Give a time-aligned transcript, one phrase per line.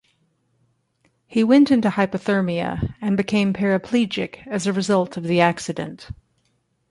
[1.27, 6.09] He went into hypothermia and became paraplegic as a result of the accident.